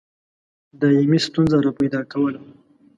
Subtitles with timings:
[0.79, 2.39] دایمي ستونزه را پیدا کوله.